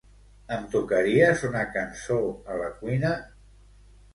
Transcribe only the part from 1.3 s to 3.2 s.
una cançó a la cuina?